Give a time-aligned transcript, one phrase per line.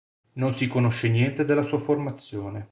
[0.33, 2.69] Non si conosce niente della sua formazione.